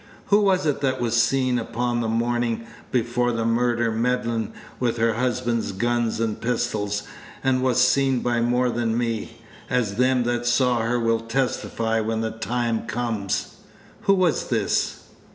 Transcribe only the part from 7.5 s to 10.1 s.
was seen by more than me, as